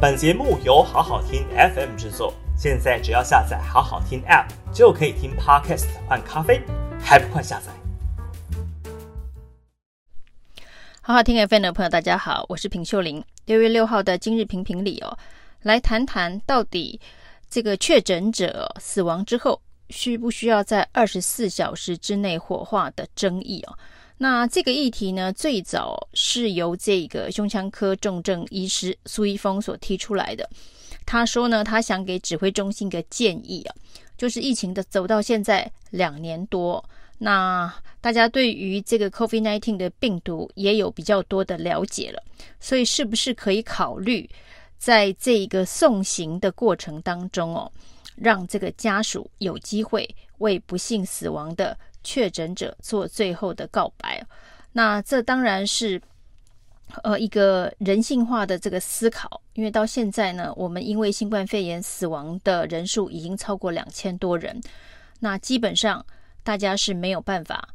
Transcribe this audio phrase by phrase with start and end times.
[0.00, 1.44] 本节目由好好听
[1.74, 6.62] FM 制作，现在只要下载好好听 App 就可以听 Podcast 换咖啡，
[7.00, 7.72] 还不快下载？
[11.00, 13.24] 好好听 FM 的朋友，大家好，我是平秀玲。
[13.46, 15.18] 六月六号的今日评评里哦，
[15.62, 17.00] 来谈谈到底
[17.50, 19.60] 这个确诊者死亡之后
[19.90, 23.76] 需不需要在二十四小时之内火化的争议哦。
[24.18, 30.48] 那这个议题呢，最早是由这个胸腔科重症医师苏一峰所提出来的。
[31.06, 33.74] 他说呢，他想给指挥中心一个建议啊，
[34.16, 36.84] 就是疫情的走到现在两年多。
[37.18, 42.22] 那大家对于这个 COVID-19 的病毒也有比较多的了解了，
[42.60, 44.28] 所以是不是可以考虑
[44.78, 47.70] 在这个送行的过程当中哦，
[48.16, 54.24] 让这个家属有机会为不幸死亡的确诊者做最后的告白？
[54.72, 56.00] 那这当然是
[57.02, 64.60] 呃一个人性化的这个思考，因为到现在呢，我们因为新冠肺炎死亡的人数已经超过两千多人，
[65.20, 66.04] 那基本上。
[66.44, 67.68] 大家是没有办法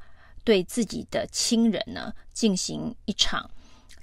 [0.44, 3.48] 对自己的亲人呢进行一场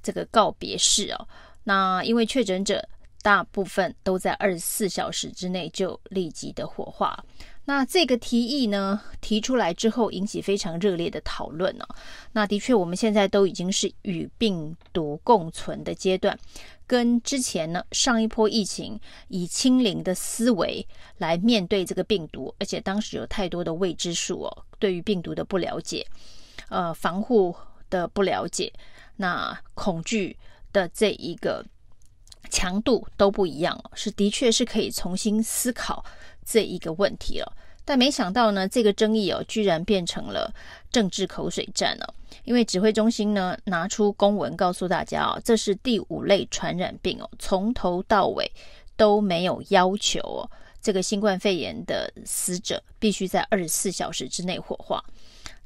[0.01, 1.27] 这个告别式哦。
[1.65, 2.87] 那因为确诊者
[3.23, 7.25] 大部分都在二十四小时之内就立即的火化。
[7.67, 11.87] 那这个提议呢提出来之后，引起非常热烈的讨论哦。
[12.33, 16.37] 那的确，我们现在都已经是与病毒共存的阶段。
[16.87, 18.99] 跟之前呢，上一波疫情
[19.29, 20.85] 以清零的思维
[21.19, 26.05] 来面对这个病毒，而且当时有太多的未知数哦，对于病毒的不了解，
[26.69, 27.55] 呃，防护
[27.89, 28.73] 的不了解，
[29.15, 30.37] 那恐惧
[30.73, 31.65] 的这一个
[32.51, 36.05] 强度都不一样哦，是的确是可以重新思考
[36.45, 37.51] 这一个问题了。
[37.85, 40.53] 但没想到呢，这个争议哦，居然变成了
[40.93, 42.15] 政治口水战了。
[42.45, 48.49] 因为指挥中心呢拿出公文告诉大家哦，这是第五类传染病哦，从头到尾
[48.97, 55.03] 都没有要求哦，这个新冠肺炎的死者必须在二十四小时之内火化。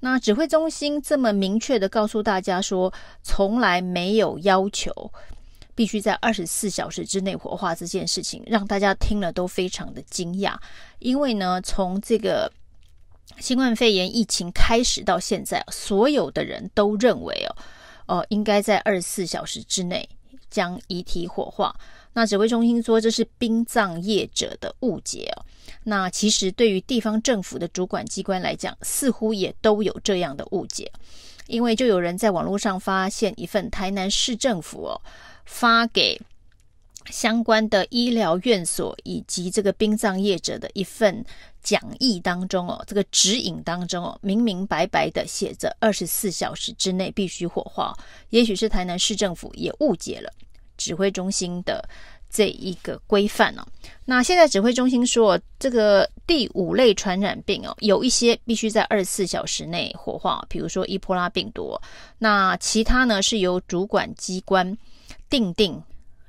[0.01, 2.93] 那指挥中心这么明确的告诉大家说，
[3.23, 4.91] 从来没有要求
[5.75, 10.57] 必须在二十四小时之内火化这件事情，让大家听了都非常的惊讶。
[10.99, 12.53] 因为呢，从这个
[13.41, 17.47] 新冠肺炎疫情开始到现在，所有的人都认为
[18.07, 20.09] 哦，哦，应该在二十四小时之内
[20.51, 21.75] 将遗体火化。
[22.13, 25.45] 那指挥中心说这是殡葬业者的误解哦。
[25.83, 30.91] 那其实对于地方政府的主管机关来讲，似乎也都有这样的误解，
[31.47, 35.01] 因为就有人在网络上发现一份台南市政府哦
[35.45, 36.21] 发给
[37.11, 41.25] 相关的医疗院所以及这个殡葬业者的一份
[41.63, 47.95] 讲义当中哦，这个指引当中哦，明明白白的写着二十四小时之内必须火化。
[48.31, 50.31] 也许是台南市政府也误解了
[50.77, 51.87] 指挥中心的
[52.35, 53.65] 这一个规范哦。
[54.05, 61.79] 那现在指挥中心说，这个第五类传染病哦，有一些必须在二十四小时内火化，比如说伊波拉病毒。
[62.19, 64.77] 那其他呢是由主管机关
[65.31, 65.81] 定定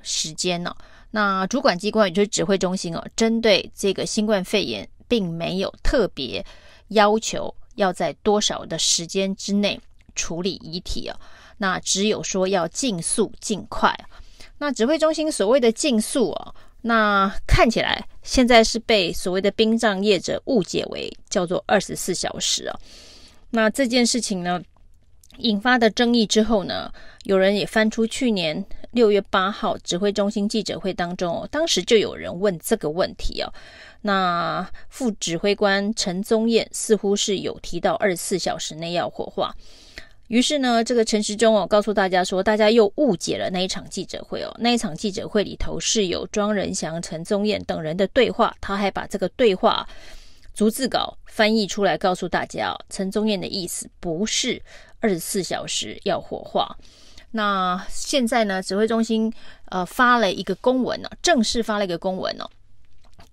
[0.04, 0.78] 时间呢、哦，
[1.10, 6.46] 那主管机关也就是指挥中心哦，针对这个新冠肺炎，并没有特别
[6.90, 9.82] 要求要在多少的时间之内
[10.14, 11.20] 处理遗体哦，
[11.58, 13.94] 那只有说要尽速尽快。
[14.58, 22.80] 那指挥中心所谓的竞速哦，那看起来现在是被所谓的殡葬业者误解为叫做二十四小时哦。
[23.52, 24.62] 那这件事情呢，
[25.38, 26.92] 引发的争议之后呢，
[27.24, 33.54] 有人也翻出去年六月八号指挥中心记者会当中哦，当时就有人问这个问题哦。
[34.02, 39.56] 那副指挥官陈宗彦似乎是有提到二十四小时内要火化，
[40.28, 44.56] 于是呢，这个陈时中哦告诉大家说，大家又误解了那一场记者会哦。
[44.60, 49.88] 那一场记者会里头是有庄人祥、陈宗彦等人的对话，他还把这个对话
[50.54, 54.62] 逐字稿翻译出来，告诉大家哦，陈宗彦的意思不是。
[55.02, 56.76] 二十四小时要火化，
[57.30, 58.64] 那现在呢？
[58.64, 59.32] 指挥中心
[59.66, 62.50] 呃发了一个公文呢、哦，正式发了一个公文哦，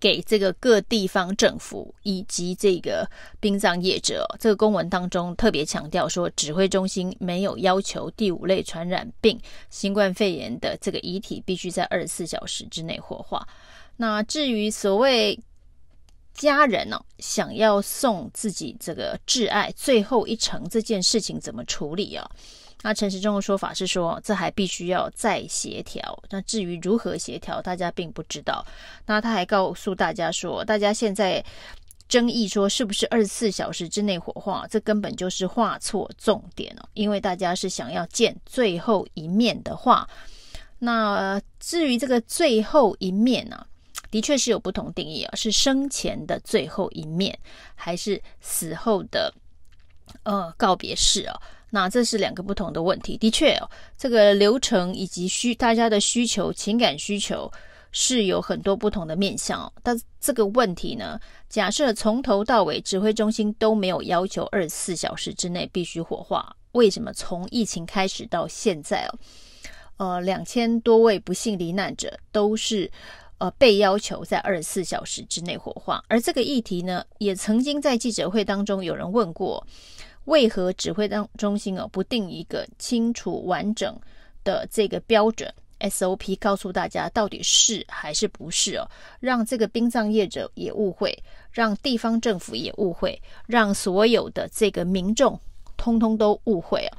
[0.02, 3.08] 给这个各地方政府以及这个
[3.38, 9.40] 殡葬业者、这个公文当中特别强调说，指挥中心没有要求第五类传染病
[9.70, 13.46] 新冠肺炎的这个遗体必须在二十四小时之内火化。
[13.96, 15.38] 那至于所谓
[16.34, 22.28] 家人呢、哦，想要送自己这个挚爱最后一程这件事情怎么处理啊？
[22.82, 26.22] 那陈时中的说法是说，这还必须要再协调。
[26.30, 28.66] 那至于如何协调，大家并不知道。
[29.06, 31.44] 那他还告诉大家说，大家现在
[32.08, 36.88] 争议说是不是二十四小时之内火化，这根本就是画错重点哦。
[36.94, 40.08] 因为大家是想要见最后一面的话。
[40.78, 43.64] 那、至于这个最后一面呢、
[44.10, 47.38] 的确是有不同定义啊，是生前的最后一面，
[47.76, 49.32] 还是死后的
[50.24, 51.40] 呃告别式啊？
[51.74, 53.16] 那这是两个不同的问题。
[53.16, 57.50] 的确哦，这个流程以及需大家的需求、情感需求
[57.92, 59.72] 是有很多不同的面向哦。
[59.82, 69.18] 但这个问题呢，假设从头到尾指挥中心都没有要求二十四小时之内必须火化，为什么从疫情开始到现在哦？
[69.96, 72.90] 呃，两千多位不幸罹难者都是
[73.38, 79.66] 呃被要求在二十四小时之内火化，而这个议题呢，也曾经在记者会当中有人问过，
[80.24, 83.98] 为何指挥当中心哦不定一个清楚完整
[84.44, 88.88] 的这个标准 SOP，告诉大家到底是还是不是哦，
[89.20, 91.16] 让这个殡葬业者也误会，
[91.50, 95.38] 让地方政府也误会，让所有的这个民众
[95.76, 96.98] 通通都误会哦。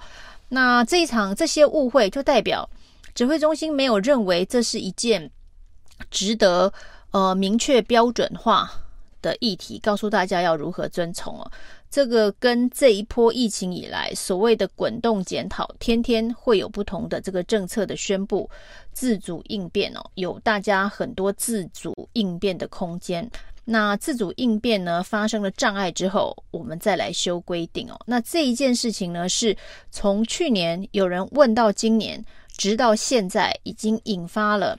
[0.49, 2.69] 那这一场这些误会就代表。
[3.15, 5.29] 指挥中心没有认为这是一件
[6.09, 6.73] 值得
[7.11, 8.67] 呃明确标准化
[9.21, 11.51] 的议题，告诉大家要如何遵从哦。
[11.93, 18.49] 这个跟这一波疫情以来所谓的滚动检讨，天天会有不同的这个政策的宣布，
[18.93, 23.29] 自主应变哦，有大家很多自主应变的空间。
[23.63, 27.99] 那自主应变呢，发生了障碍之后，我们再来修规定哦。
[28.07, 29.55] 那这一件事情呢，是
[29.91, 32.25] 从去年有人问到今年。
[32.55, 34.77] 直到现在已经引发了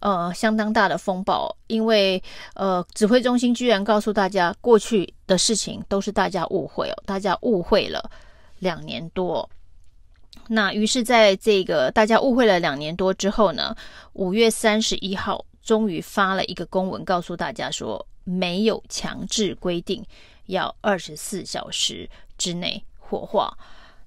[0.00, 2.20] 呃相当大的风暴，因为
[2.54, 8.10] 呃指挥中心居然告诉大家，过去的事情都是大家误会哦，大家误会了
[8.58, 9.48] 两年多。
[10.48, 13.74] 那于是在这个大家误会了两年多之后呢，
[14.12, 20.04] 五月三十一号终于发了一个公文，告诉大家说没有强制规定
[20.46, 23.56] 要二十四小时之内火化。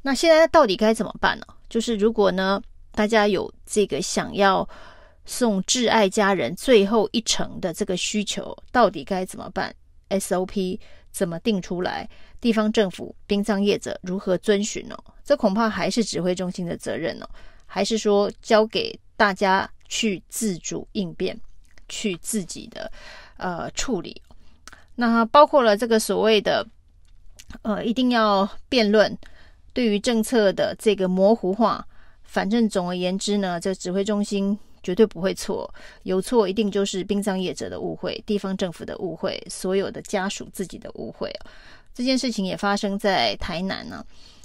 [0.01, 1.45] 那现在到底该怎么办呢？
[1.69, 2.61] 就是如果呢？
[2.93, 4.67] 大家有这个想要
[5.23, 9.71] 送挚爱家人最后一程的这个需求，到底该怎么办
[10.09, 10.79] ？SOP
[11.17, 12.07] 怎么定出来？
[12.39, 14.95] 地方政府、殡葬业者如何遵循呢？
[15.23, 17.27] 这恐怕还是指挥中心的责任呢，
[17.65, 21.35] 还是说交给大家去自主应变，
[21.89, 22.91] 去自己的
[23.37, 24.21] 呃处理？
[24.93, 26.63] 那包括了这个所谓的
[27.63, 29.17] 呃一定要辩论，
[29.73, 31.83] 对于政策的这个模糊化。
[32.21, 35.69] 反正总而言之呢，这指挥中心绝对不会错，
[36.03, 41.29] 有错一定就是殡葬业者的误会、地方政府的误会、所有的家属自己的误会。
[41.93, 44.01] 这件事情也发生在台南呢。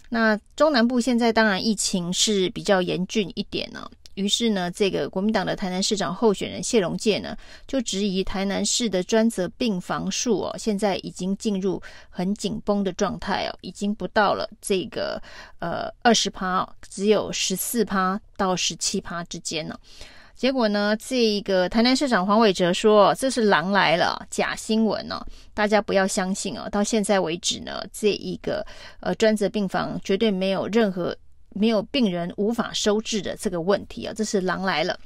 [0.09, 3.89] 那中南部现在当然疫情是比较严峻一点呢。
[4.15, 7.35] 于是呢，这个国民党的台南市长候选人谢龙介呢，
[7.67, 11.81] 就质疑台南市的专责病房数哦，现在已经进入
[12.11, 15.19] 很紧绷的状态哦，已经不到了这个
[15.61, 19.79] 呃二十趴，只有十四趴到十七趴之间呢。
[20.43, 25.25] 结果呢，这一个台南市长黄伟哲说这是狼来了，假新闻哦，
[25.55, 26.69] 大家不要相信哦。
[26.69, 28.67] 到现在为止呢，这一个
[28.99, 31.17] 呃专责病房绝对没有任何。
[31.55, 34.99] 没有病人无法收治的这个问题啊，这是狼来了。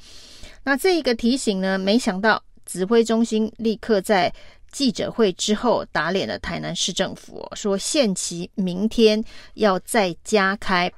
[0.63, 4.33] 那这一个提醒呢，没想到指挥中心立刻在
[4.71, 9.23] 记者会之后打脸了台南市政府，说限期明天
[9.53, 10.91] 要再加开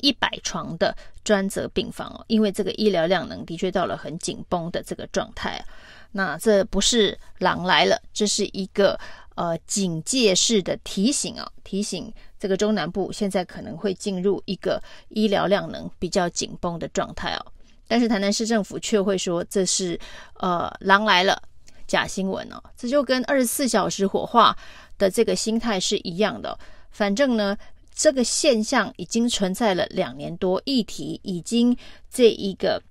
[0.00, 5.64] 一百床的专责病房哦，因为这个医疗量能的确到了很紧绷的这个状态。
[6.12, 8.98] 那这不是狼来了，这是一个
[9.34, 12.12] 呃警戒式的提醒啊，提醒。
[12.38, 17.46] 这个中南部现在可能会进入一个医疗量能比较紧绷的状态哦，
[17.86, 19.96] 但是台南市政府却会说这是
[20.40, 21.40] 呃狼来了
[21.86, 24.56] 假新闻哦，这就跟二十四小时火化
[24.98, 26.58] 的这个心态是一样的。
[26.90, 27.56] 反正呢，
[27.94, 31.76] 这个现象已经存在了两年多，议题已经
[32.10, 32.82] 这一个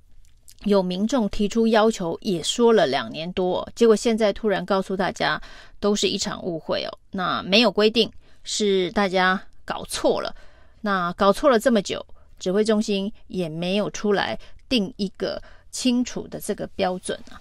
[0.65, 5.41] 有民众提出要求，也说了两年多，结果现在突然告诉大家
[5.79, 8.11] 都是一场误会哦，那没有规定。
[8.43, 10.35] 是大家搞错了，
[10.81, 12.05] 那搞错了这么久，
[12.39, 14.39] 指挥中心也没有出来
[14.69, 15.41] 定一个
[15.71, 17.40] 清楚的这个标准啊。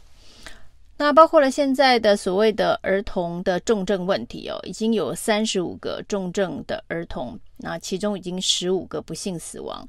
[1.00, 9.88] 那包括了现在的所谓的儿童的重症问题哦，已经有三十五个重症的儿童，那其中已经十五个不幸死亡，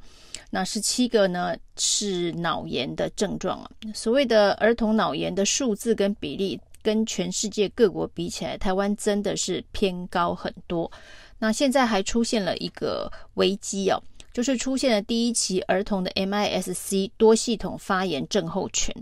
[0.51, 3.70] 那十七个呢是脑炎的症状啊。
[3.94, 6.58] 所谓的儿童脑炎的数字跟比例。
[6.84, 10.91] 跟全世界各国比起来，台湾真的是偏高很多。
[11.38, 14.01] 那现在还出现了一个危机哦，
[14.33, 18.93] 就是出现了第一期儿童的 MIS-C 多系统发炎症候群。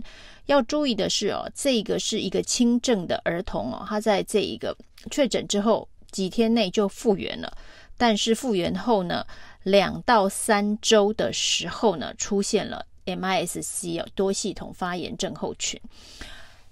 [0.46, 4.76] 要注意的是哦，这个是一个轻症的儿童哦，他在这一个
[5.10, 7.56] 确诊之后几天内就复原了，
[7.96, 9.24] 但是复原后呢，
[9.62, 15.80] 两到三周的时候呢，出现了 MIS-C 哦，多系统发炎症候群。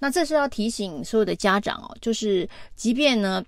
[0.00, 3.44] 那这是要提醒所有的家长哦，就是即便呢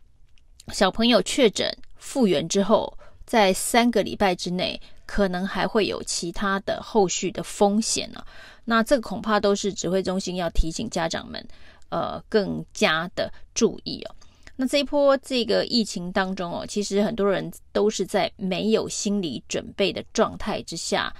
[0.72, 8.24] 小朋友确诊复原之后，在三个礼拜之内，可能还会有其他的后续的风险呢。
[8.64, 11.44] 那这恐怕都是指挥中心要提醒家长们，
[11.88, 14.14] 呃，更加的注意哦。
[14.54, 21.12] 那这一波这个疫情当中哦，其实很多人都是在没有心理准备的状态之下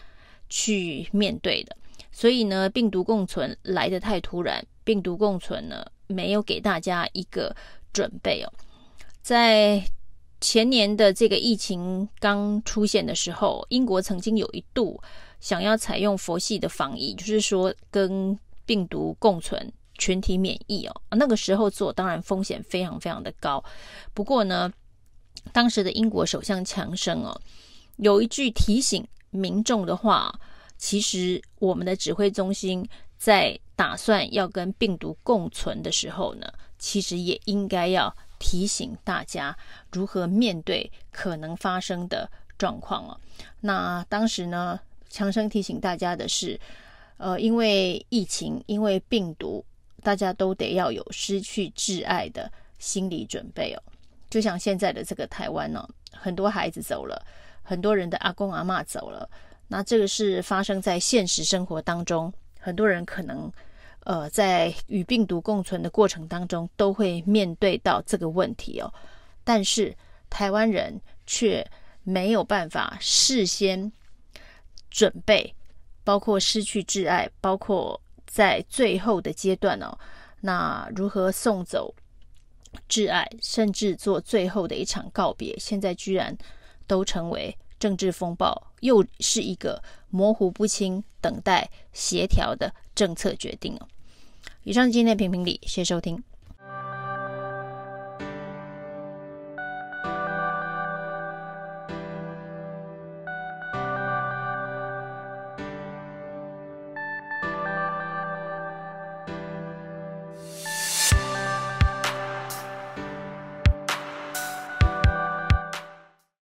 [0.48, 1.76] 去面对的，
[2.12, 7.52] 所以呢，病毒共存来得太突然，病毒共存呢没有给大家一个
[7.92, 8.52] 准备哦。
[9.20, 9.82] 在
[10.40, 15.00] 前年的这个疫情刚出现的时候，英国曾经有一度
[15.40, 19.72] 想要采用佛系的防疫，就是说跟病毒共存。
[19.98, 23.62] 群体免疫哦，那个时候做当然风险非常非常的高。
[24.14, 24.72] 不过呢，
[25.52, 27.38] 当时的英国首相强生哦，
[27.96, 30.34] 有一句提醒民众的话，
[30.78, 32.82] 其实我们的指挥中心
[33.18, 39.56] 在打算要跟病毒共存的时候呢，其实也应该要提醒大家
[39.92, 42.28] 如何面对可能发生的
[42.58, 43.16] 状况哦。
[43.60, 46.58] 那当时呢，强生提醒大家的是，
[47.18, 49.64] 呃，因为疫情，因为病毒。
[50.02, 53.82] 大家都得要有失去挚爱的心理准备哦，
[54.30, 57.22] 就像现在的这个台湾呢、很多孩子走了，
[57.62, 59.28] 很多人的阿公阿嬷走了，
[59.68, 63.52] 那这个是发生在现实生活当中，很多人可能
[64.04, 68.92] 呃在与病毒共存的过程当中都会面对到这个问题哦，
[69.44, 69.96] 但是
[70.28, 71.66] 台湾人却
[72.02, 73.90] 没有办法事先
[74.90, 75.54] 准备，
[76.04, 78.00] 包括失去挚爱，包括。
[78.32, 79.98] 在最后的阶段哦，
[80.40, 81.92] 那如何送走
[82.88, 86.38] 挚爱，甚至做最后的一场告别，现在居然
[86.86, 93.88] 都成为政治风暴，又是一个模糊不清、等待协调的政策决定哦。
[94.62, 96.22] 以上今天评评理，谢谢收听。